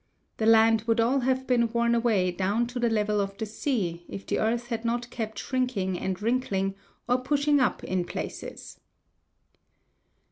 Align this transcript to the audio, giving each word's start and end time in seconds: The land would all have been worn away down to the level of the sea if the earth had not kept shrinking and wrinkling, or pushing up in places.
The 0.37 0.47
land 0.47 0.85
would 0.87 0.99
all 0.99 1.19
have 1.19 1.45
been 1.45 1.71
worn 1.73 1.93
away 1.93 2.31
down 2.31 2.65
to 2.73 2.79
the 2.79 2.89
level 2.89 3.21
of 3.21 3.37
the 3.37 3.45
sea 3.45 4.03
if 4.09 4.25
the 4.25 4.39
earth 4.39 4.69
had 4.69 4.83
not 4.83 5.11
kept 5.11 5.37
shrinking 5.37 5.99
and 5.99 6.19
wrinkling, 6.19 6.73
or 7.07 7.19
pushing 7.19 7.59
up 7.59 7.83
in 7.83 8.05
places. 8.05 8.79